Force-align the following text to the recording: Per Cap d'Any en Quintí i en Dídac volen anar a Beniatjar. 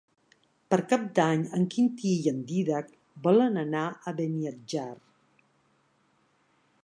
Per 0.73 0.77
Cap 0.93 1.03
d'Any 1.19 1.43
en 1.57 1.67
Quintí 1.75 2.13
i 2.23 2.31
en 2.31 2.39
Dídac 2.53 2.89
volen 3.27 3.63
anar 3.65 3.85
a 3.93 4.15
Beniatjar. 4.23 4.89